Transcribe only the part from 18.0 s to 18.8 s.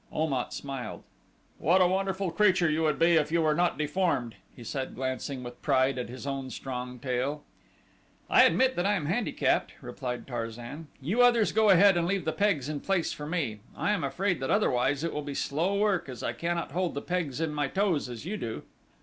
as you do."